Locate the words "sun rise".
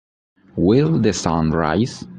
1.13-2.05